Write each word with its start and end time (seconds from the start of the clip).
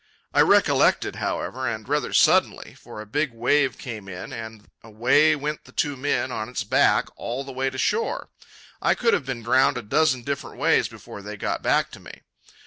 I 0.33 0.39
recollected, 0.41 1.17
however, 1.17 1.69
and 1.69 1.87
rather 1.87 2.11
suddenly, 2.11 2.73
for 2.73 3.01
a 3.01 3.05
big 3.05 3.33
wave 3.33 3.77
came 3.77 4.09
in, 4.09 4.33
and 4.33 4.67
away 4.81 5.35
went 5.35 5.65
the 5.65 5.71
two 5.71 5.95
men 5.95 6.31
on 6.31 6.49
its 6.49 6.63
back 6.63 7.05
all 7.17 7.43
the 7.43 7.51
way 7.51 7.69
to 7.69 7.77
shore. 7.77 8.29
I 8.81 8.95
could 8.95 9.13
have 9.13 9.27
been 9.27 9.43
drowned 9.43 9.77
a 9.77 9.83
dozen 9.83 10.23
different 10.23 10.57
ways 10.57 10.87
before 10.87 11.21
they 11.21 11.37
got 11.37 11.61
back 11.61 11.91
to 11.91 11.99
me. 11.99 12.23